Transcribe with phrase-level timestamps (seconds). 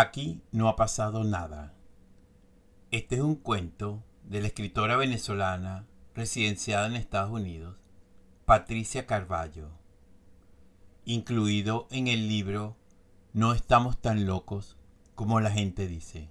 [0.00, 1.74] Aquí no ha pasado nada.
[2.92, 7.76] Este es un cuento de la escritora venezolana residenciada en Estados Unidos,
[8.44, 9.70] Patricia Carballo,
[11.04, 12.76] incluido en el libro
[13.32, 14.76] No estamos tan locos
[15.16, 16.30] como la gente dice.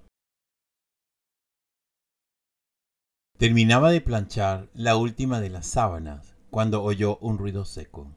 [3.38, 8.16] Terminaba de planchar la última de las sábanas cuando oyó un ruido seco.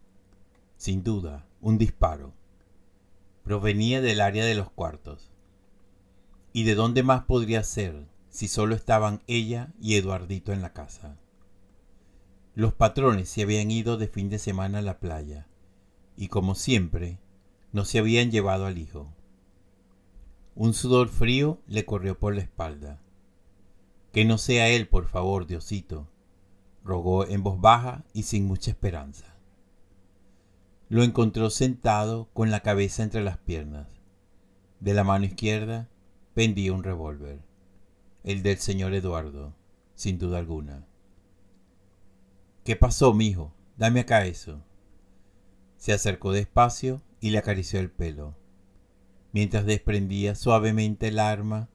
[0.77, 2.35] Sin duda, un disparo.
[3.43, 5.30] Provenía del área de los cuartos.
[6.53, 11.17] ¿Y de dónde más podría ser si solo estaban ella y Eduardito en la casa?
[12.55, 15.47] Los patrones se habían ido de fin de semana a la playa
[16.17, 17.19] y como siempre
[17.73, 19.13] no se habían llevado al hijo.
[20.57, 23.01] Un sudor frío le corrió por la espalda.
[24.13, 26.09] Que no sea él, por favor, Diosito,
[26.85, 29.37] rogó en voz baja y sin mucha esperanza.
[30.89, 33.87] Lo encontró sentado con la cabeza entre las piernas.
[34.81, 35.89] De la mano izquierda
[36.41, 37.43] pendía un revólver,
[38.25, 39.53] el del señor Eduardo,
[39.95, 40.87] sin duda alguna.
[42.65, 43.53] ¿Qué pasó, mijo?
[43.77, 44.65] Dame acá eso.
[45.77, 48.39] Se acercó despacio y le acarició el pelo,
[49.33, 51.69] mientras desprendía suavemente el arma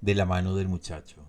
[0.00, 1.26] de la mano del muchacho.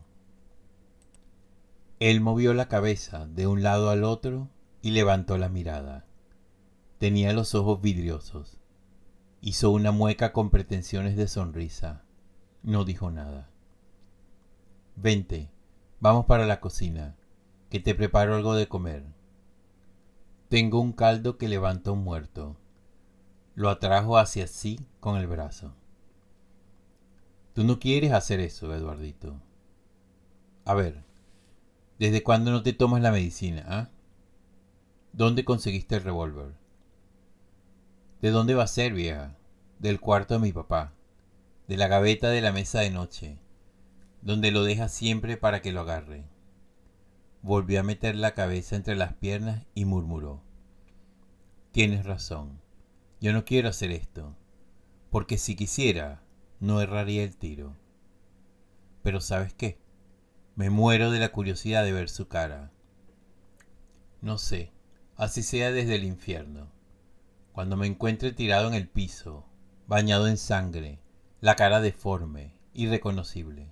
[2.00, 4.52] Él movió la cabeza de un lado al otro
[4.84, 6.06] y levantó la mirada.
[7.00, 8.60] Tenía los ojos vidriosos.
[9.42, 12.04] Hizo una mueca con pretensiones de sonrisa.
[12.64, 13.50] No dijo nada.
[14.96, 15.50] Vente,
[16.00, 17.16] vamos para la cocina,
[17.70, 19.04] que te preparo algo de comer.
[20.50, 22.58] Tengo un caldo que levanta un muerto.
[23.56, 25.74] Lo atrajo hacia sí con el brazo.
[27.54, 29.42] Tú no quieres hacer eso, Eduardito.
[30.66, 31.08] A ver,
[32.00, 33.64] ¿Desde cuándo no te tomas la medicina?
[33.68, 33.90] Ah?
[35.14, 36.54] ¿Dónde conseguiste el revólver?
[38.22, 39.36] ¿De dónde va a ser, vieja?
[39.80, 40.94] Del cuarto de mi papá,
[41.68, 43.38] de la gaveta de la mesa de noche,
[44.22, 46.26] donde lo deja siempre para que lo agarre.
[47.42, 50.42] Volvió a meter la cabeza entre las piernas y murmuró.
[51.72, 52.62] Tienes razón,
[53.20, 54.36] yo no quiero hacer esto,
[55.10, 56.24] porque si quisiera,
[56.60, 57.76] no erraría el tiro.
[59.04, 59.80] Pero ¿sabes qué?
[60.56, 62.72] Me muero de la curiosidad de ver su cara.
[64.22, 64.72] No sé,
[65.16, 66.72] así sea desde el infierno.
[67.52, 69.46] Cuando me encuentre tirado en el piso,
[69.88, 71.00] bañado en sangre,
[71.40, 73.72] la cara deforme, irreconocible.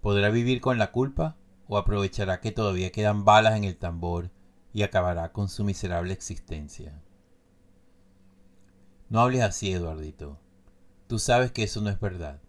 [0.00, 1.36] ¿Podrá vivir con la culpa
[1.68, 4.30] o aprovechará que todavía quedan balas en el tambor
[4.72, 7.00] y acabará con su miserable existencia?
[9.08, 10.38] No hables así, Eduardito.
[11.06, 12.40] Tú sabes que eso no es verdad.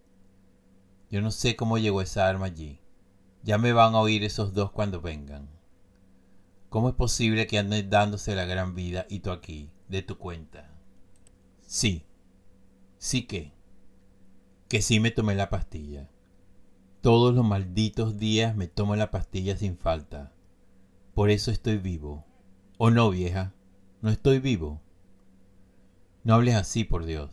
[1.12, 2.80] Yo no sé cómo llegó esa arma allí.
[3.44, 5.50] Ya me van a oír esos dos cuando vengan.
[6.70, 10.72] ¿Cómo es posible que andes dándose la gran vida y tú aquí, de tu cuenta?
[11.62, 12.06] Sí,
[12.98, 13.52] sí que,
[14.72, 16.08] que sí me tomé la pastilla.
[17.02, 20.32] Todos los malditos días me tomo la pastilla sin falta.
[21.14, 22.24] Por eso estoy vivo.
[22.78, 23.54] ¿O no, vieja?
[24.02, 24.80] ¿No estoy vivo?
[26.24, 27.32] No hables así, por Dios.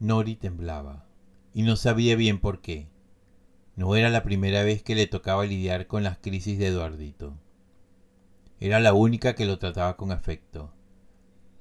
[0.00, 1.06] Nori temblaba,
[1.54, 2.90] y no sabía bien por qué.
[3.74, 7.38] No era la primera vez que le tocaba lidiar con las crisis de Eduardito.
[8.60, 10.74] Era la única que lo trataba con afecto.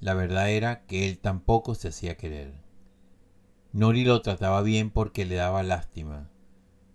[0.01, 2.62] La verdad era que él tampoco se hacía querer.
[3.73, 6.29] Nori lo trataba bien porque le daba lástima,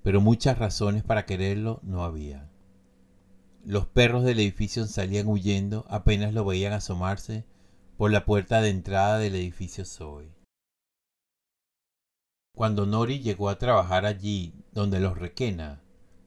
[0.04, 2.48] pero muchas razones para quererlo no había.
[3.64, 7.44] Los perros del edificio salían huyendo apenas lo veían asomarse
[7.96, 10.32] por la puerta de entrada del edificio Zoe.
[12.54, 15.82] Cuando Nori llegó a trabajar allí donde los requena,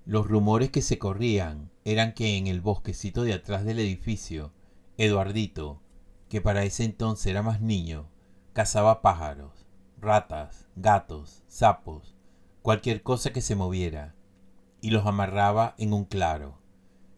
[0.05, 4.51] los rumores que se corrían eran que en el bosquecito de atrás del edificio,
[4.97, 5.81] Eduardito,
[6.27, 8.09] que para ese entonces era más niño,
[8.51, 9.70] cazaba pájaros,
[10.01, 12.15] ratas, gatos, sapos,
[12.63, 14.15] cualquier cosa que se moviera,
[14.81, 16.57] y los amarraba en un claro,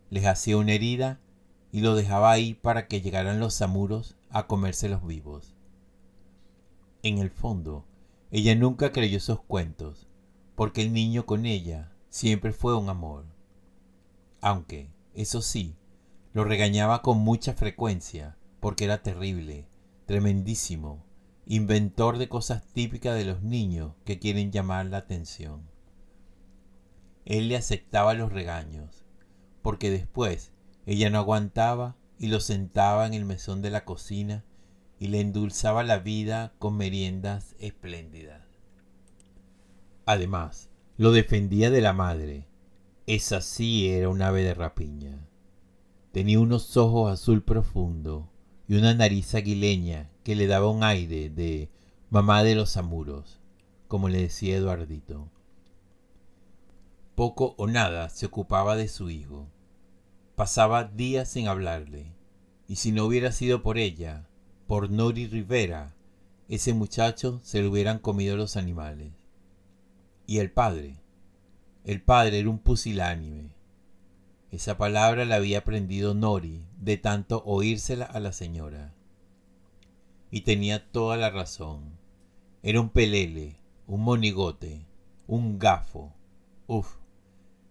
[0.10, 1.22] les hacía una herida
[1.72, 5.56] y lo dejaba ahí para que llegaran los samuros a comérselos vivos.
[7.04, 7.86] En el fondo,
[8.32, 10.08] ella nunca creyó esos cuentos,
[10.56, 13.26] porque el niño con ella siempre fue un amor.
[14.42, 15.76] Aunque, eso sí,
[16.34, 19.68] lo regañaba con mucha frecuencia, porque era terrible,
[20.06, 21.04] tremendísimo,
[21.46, 25.70] inventor de cosas típicas de los niños que quieren llamar la atención.
[27.26, 29.06] Él le aceptaba los regaños,
[29.62, 30.52] porque después
[30.86, 34.46] ella no aguantaba y lo sentaba en el mesón de la cocina
[35.00, 38.42] y le endulzaba la vida con meriendas espléndidas.
[40.06, 42.48] Además, lo defendía de la madre.
[43.08, 45.28] Esa sí era un ave de rapiña.
[46.12, 48.30] Tenía unos ojos azul profundo
[48.68, 51.70] y una nariz aguileña que le daba un aire de
[52.10, 53.40] mamá de los amuros,
[53.88, 55.30] como le decía Eduardito.
[57.16, 59.48] Poco o nada se ocupaba de su hijo.
[60.36, 62.16] Pasaba días sin hablarle,
[62.68, 64.28] y si no hubiera sido por ella,
[64.68, 65.94] por Nori Rivera,
[66.48, 69.14] ese muchacho se lo hubieran comido los animales.
[70.26, 70.98] Y el padre.
[71.84, 73.56] El padre era un pusilánime.
[74.52, 78.94] Esa palabra la había aprendido Nori de tanto oírsela a la señora.
[80.34, 82.00] Y tenía toda la razón.
[82.64, 84.84] Era un pelele, un monigote,
[85.28, 86.12] un gafo.
[86.66, 86.96] Uf,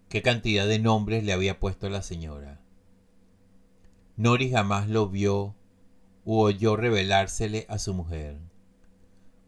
[0.09, 2.61] qué cantidad de nombres le había puesto la señora.
[4.17, 5.56] Nori jamás lo vio
[6.25, 8.38] u oyó revelársele a su mujer.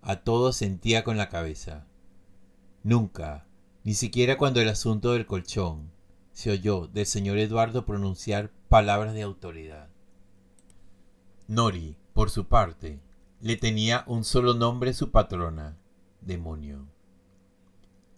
[0.02, 1.86] A todo sentía con la cabeza.
[2.82, 3.46] Nunca,
[3.84, 5.92] ni siquiera cuando el asunto del colchón,
[6.32, 9.88] se oyó del señor Eduardo pronunciar palabras de autoridad.
[11.46, 13.00] Nori, por su parte,
[13.44, 15.76] le tenía un solo nombre su patrona,
[16.22, 16.88] demonio.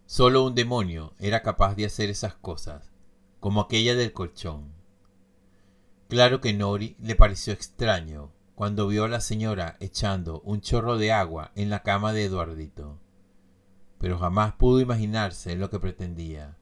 [0.05, 2.93] Solo un demonio era capaz de hacer esas cosas,
[3.41, 4.73] como aquella del colchón.
[6.09, 11.11] Claro que Nori le pareció extraño cuando vio a la señora echando un chorro de
[11.11, 13.01] agua en la cama de Eduardito,
[13.99, 16.57] pero jamás pudo imaginarse lo que pretendía.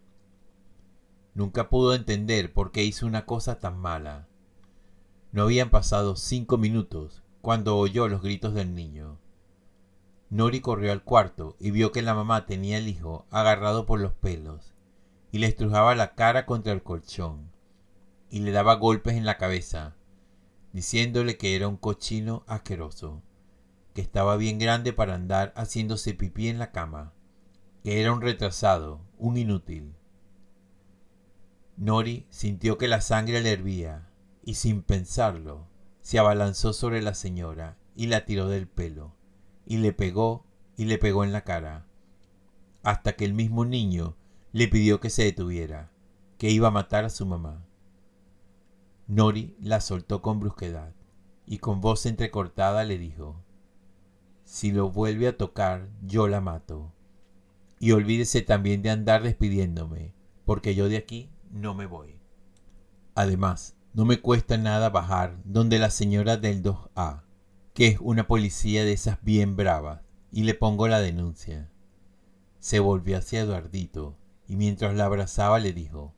[1.34, 4.26] Nunca pudo entender por qué hizo una cosa tan mala.
[5.32, 9.19] No habían pasado cinco minutos cuando oyó los gritos del niño.
[10.31, 14.14] Nori corrió al cuarto y vio que la mamá tenía al hijo agarrado por los
[14.14, 14.75] pelos
[15.31, 17.52] y le estrujaba la cara contra el colchón
[18.31, 19.94] y le daba golpes en la cabeza,
[20.73, 23.23] diciéndole que era un cochino asqueroso,
[23.93, 27.12] que estaba bien grande para andar haciéndose pipí en la cama,
[27.82, 29.94] que era un retrasado, un inútil.
[31.76, 34.08] Nori sintió que la sangre le hervía
[34.43, 35.73] y sin pensarlo
[36.04, 39.14] se abalanzó sobre la señora y la tiró del pelo
[39.64, 40.44] y le pegó
[40.76, 41.86] y le pegó en la cara,
[42.82, 44.14] hasta que el mismo niño
[44.52, 45.90] le pidió que se detuviera,
[46.36, 47.64] que iba a matar a su mamá.
[49.06, 50.92] Nori la soltó con brusquedad
[51.46, 53.42] y con voz entrecortada le dijo,
[54.44, 56.92] Si lo vuelve a tocar, yo la mato.
[57.80, 60.12] Y olvídese también de andar despidiéndome,
[60.44, 62.18] porque yo de aquí no me voy.
[63.14, 67.23] Además, no me cuesta nada bajar donde la señora del 2A,
[67.75, 70.00] que es una policía de esas bien bravas,
[70.32, 71.70] y le pongo la denuncia.
[72.58, 74.17] Se volvió hacia Eduardito
[74.49, 76.12] y mientras la abrazaba le dijo,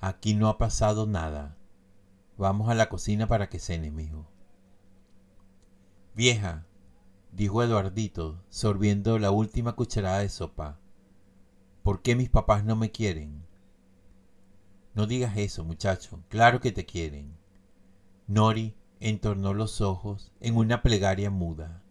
[0.00, 1.56] Aquí no ha pasado nada.
[2.36, 4.28] Vamos a la cocina para que cene, mijo.
[6.16, 6.66] Vieja,
[7.30, 10.80] dijo Eduardito, sorbiendo la última cucharada de sopa.
[11.84, 13.46] ¿Por qué mis papás no me quieren?
[14.94, 16.22] No digas eso, muchacho.
[16.28, 17.36] Claro que te quieren.
[18.26, 21.82] Nori entornó los ojos en una plegaria muda,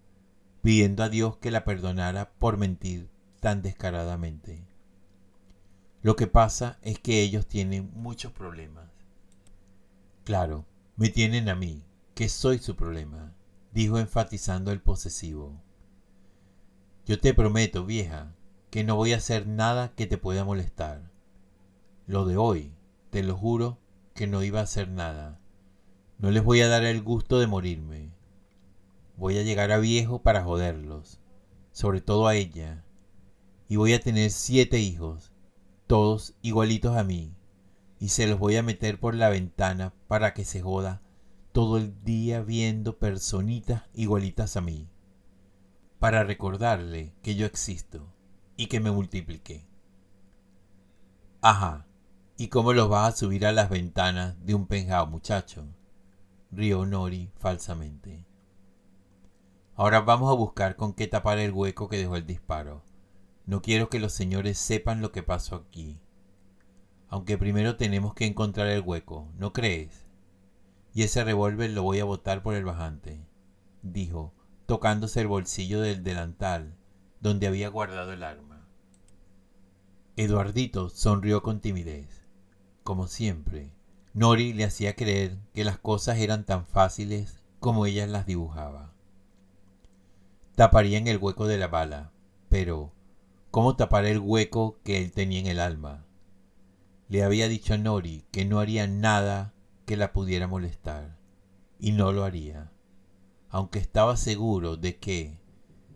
[0.61, 3.09] pidiendo a Dios que la perdonara por mentir
[3.39, 4.63] tan descaradamente.
[6.03, 8.89] Lo que pasa es que ellos tienen muchos problemas.
[10.23, 10.65] Claro,
[10.95, 11.83] me tienen a mí,
[12.15, 13.33] que soy su problema,
[13.73, 15.61] dijo enfatizando el posesivo.
[17.05, 18.35] Yo te prometo, vieja,
[18.69, 21.11] que no voy a hacer nada que te pueda molestar.
[22.07, 22.73] Lo de hoy,
[23.11, 23.77] te lo juro,
[24.15, 25.39] que no iba a hacer nada.
[26.17, 28.11] No les voy a dar el gusto de morirme.
[29.17, 31.19] Voy a llegar a viejo para joderlos,
[31.71, 32.83] sobre todo a ella.
[33.67, 35.31] Y voy a tener siete hijos,
[35.85, 37.35] todos igualitos a mí
[38.01, 41.03] y se los voy a meter por la ventana para que se joda
[41.51, 44.89] todo el día viendo personitas igualitas a mí,
[45.99, 48.11] para recordarle que yo existo
[48.57, 49.67] y que me multipliqué.
[51.41, 51.85] Ajá,
[52.41, 55.65] ¿y cómo los vas a subir a las ventanas de un penjao, muchacho?
[56.51, 58.25] rió Nori falsamente.
[59.75, 62.83] Ahora vamos a buscar con qué tapar el hueco que dejó el disparo.
[63.45, 66.01] No quiero que los señores sepan lo que pasó aquí
[67.11, 70.05] aunque primero tenemos que encontrar el hueco, ¿no crees?
[70.93, 73.27] Y ese revólver lo voy a botar por el bajante,
[73.81, 74.33] dijo,
[74.65, 76.77] tocándose el bolsillo del delantal,
[77.19, 78.65] donde había guardado el arma.
[80.15, 82.20] Eduardito sonrió con timidez.
[82.83, 83.71] Como siempre,
[84.13, 88.93] Nori le hacía creer que las cosas eran tan fáciles como ella las dibujaba.
[90.55, 92.11] Taparían el hueco de la bala,
[92.49, 92.91] pero
[93.51, 96.05] ¿cómo tapar el hueco que él tenía en el alma?
[97.07, 99.53] Le había dicho a Nori que no haría nada
[99.85, 101.17] que la pudiera molestar,
[101.79, 102.71] y no lo haría,
[103.49, 105.39] aunque estaba seguro de que,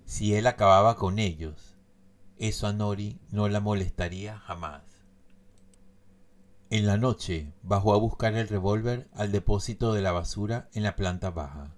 [0.06, 1.77] si él acababa con ellos,
[2.38, 4.95] eso a Nori no la molestaría jamás.
[6.75, 10.98] En la noche bajó a buscar el revólver al depósito de la basura en la
[10.98, 11.74] planta baja.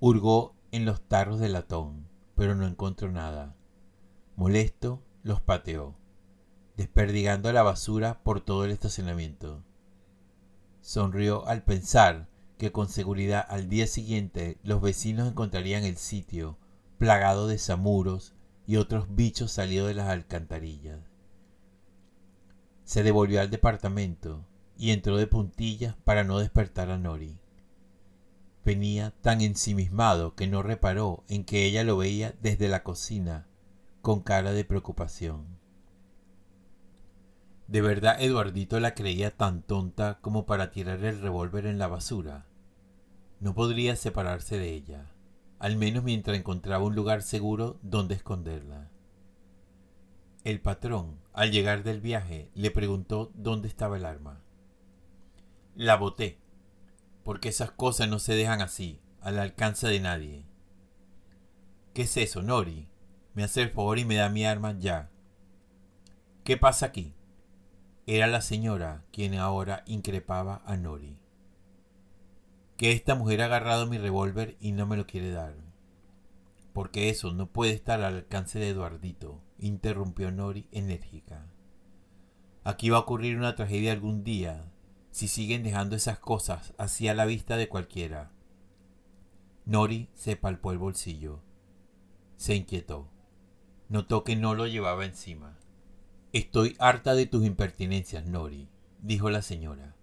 [0.00, 3.54] Hurgó en los tarros de latón, pero no encontró nada.
[4.34, 5.94] Molesto, los pateó,
[6.74, 9.62] desperdigando la basura por todo el estacionamiento.
[10.80, 16.56] Sonrió al pensar que con seguridad al día siguiente los vecinos encontrarían el sitio
[16.96, 18.32] plagado de zamuros
[18.66, 21.07] y otros bichos salidos de las alcantarillas.
[22.88, 24.46] Se devolvió al departamento
[24.78, 27.38] y entró de puntillas para no despertar a Nori.
[28.64, 33.46] Venía tan ensimismado que no reparó en que ella lo veía desde la cocina
[34.00, 35.58] con cara de preocupación.
[37.66, 42.46] ¿De verdad Eduardito la creía tan tonta como para tirar el revólver en la basura?
[43.38, 45.12] No podría separarse de ella,
[45.58, 48.88] al menos mientras encontraba un lugar seguro donde esconderla.
[50.48, 54.40] El patrón, al llegar del viaje, le preguntó dónde estaba el arma.
[55.74, 56.38] La boté,
[57.22, 60.46] porque esas cosas no se dejan así, al alcance de nadie.
[61.92, 62.88] ¿Qué es eso, Nori?
[63.34, 65.10] Me hace el favor y me da mi arma ya.
[66.44, 67.12] ¿Qué pasa aquí?
[68.06, 71.18] Era la señora quien ahora increpaba a Nori.
[72.78, 75.56] Que esta mujer ha agarrado mi revólver y no me lo quiere dar.
[76.72, 81.46] Porque eso no puede estar al alcance de Eduardito, interrumpió Nori enérgica.
[82.64, 84.70] Aquí va a ocurrir una tragedia algún día
[85.10, 88.30] si siguen dejando esas cosas así a la vista de cualquiera.
[89.64, 91.40] Nori se palpó el bolsillo.
[92.36, 93.10] Se inquietó.
[93.88, 95.58] Notó que no lo llevaba encima.
[96.32, 98.68] Estoy harta de tus impertinencias, Nori,
[99.00, 99.96] dijo la señora.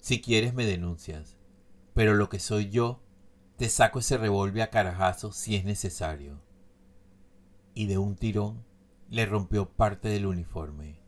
[0.00, 1.36] Si quieres me denuncias,
[1.94, 3.02] pero lo que soy yo,
[3.56, 6.40] te saco ese revólver a carajazo si es necesario.
[7.74, 8.67] Y de un tirón
[9.10, 11.00] le rompió parte del uniforme.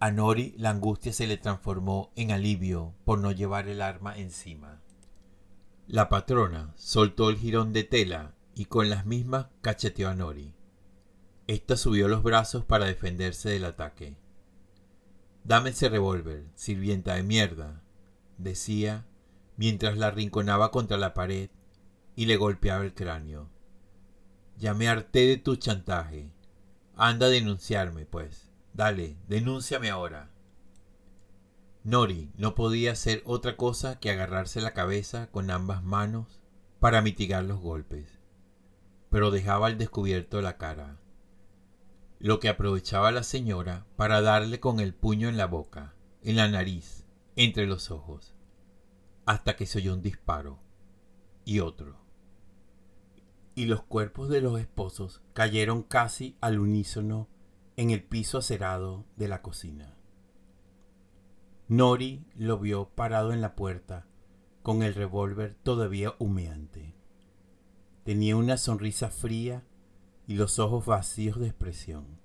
[0.00, 4.80] A Nori la angustia se le transformó en alivio por no llevar el arma encima.
[5.86, 10.54] La patrona soltó el jirón de tela y con las mismas cacheteó a Nori.
[11.46, 14.16] Esta subió los brazos para defenderse del ataque.
[15.44, 17.82] Dame ese revólver, sirvienta de mierda,
[18.38, 19.06] decía
[19.56, 21.50] mientras la arrinconaba contra la pared
[22.16, 23.50] y le golpeaba el cráneo.
[24.56, 26.30] Ya me harté de tu chantaje.
[26.96, 28.50] Anda a denunciarme, pues.
[28.74, 30.30] Dale, denúnciame ahora.
[31.84, 36.40] Nori no podía hacer otra cosa que agarrarse la cabeza con ambas manos
[36.78, 38.20] para mitigar los golpes,
[39.10, 41.00] pero dejaba al descubierto la cara,
[42.20, 46.46] lo que aprovechaba la señora para darle con el puño en la boca, en la
[46.48, 48.36] nariz, entre los ojos,
[49.26, 50.60] hasta que se oyó un disparo
[51.44, 52.01] y otro.
[53.54, 57.28] Y los cuerpos de los esposos cayeron casi al unísono
[57.76, 59.96] en el piso acerado de la cocina.
[61.68, 64.06] Nori lo vio parado en la puerta,
[64.62, 66.94] con el revólver todavía humeante.
[68.04, 69.64] Tenía una sonrisa fría
[70.26, 72.20] y los ojos vacíos de expresión.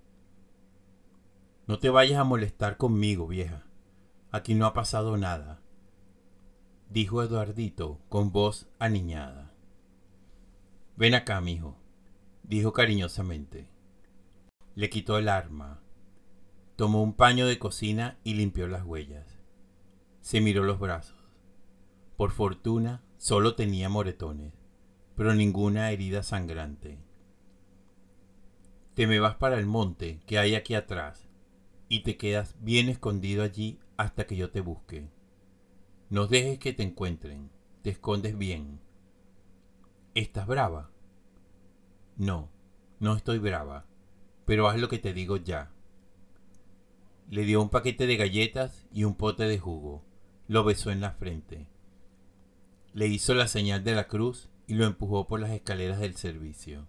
[1.67, 3.65] No te vayas a molestar conmigo, vieja.
[4.31, 5.61] Aquí no ha pasado nada,
[6.89, 9.46] dijo Eduardito con voz aniñada.
[10.97, 11.77] Ven acá, mijo,
[12.41, 13.69] dijo cariñosamente.
[14.73, 15.79] Le quitó el arma.
[16.75, 19.39] Tomó un paño de cocina y limpió las huellas.
[20.21, 21.15] Se miró los brazos.
[22.15, 24.53] Por fortuna, solo tenía moretones,
[25.15, 26.97] pero ninguna herida sangrante.
[28.95, 31.29] Te me vas para el monte que hay aquí atrás
[31.89, 35.07] y te quedas bien escondido allí hasta que yo te busque.
[36.09, 37.51] No dejes que te encuentren,
[37.83, 38.86] te escondes bien.
[40.17, 40.89] ¿Estás brava?
[42.15, 42.49] No,
[42.99, 43.85] no estoy brava
[44.47, 45.69] pero haz lo que te digo ya.
[47.29, 50.03] Le dio un paquete de galletas y un pote de jugo.
[50.47, 51.67] Lo besó en la frente.
[52.93, 56.87] Le hizo la señal de la cruz y lo empujó por las escaleras del servicio.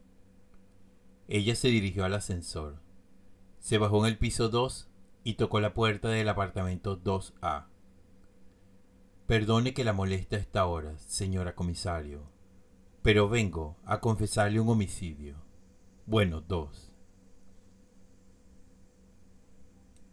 [1.27, 2.81] Ella se dirigió al ascensor.
[3.59, 4.89] Se bajó en el piso 2
[5.25, 7.67] y tocó la puerta del apartamento 2A.
[9.27, 12.38] Perdone que la moleste a esta hora, señora comisario,
[13.09, 15.37] pero vengo a confesarle un homicidio.
[16.05, 16.88] Bueno, dos.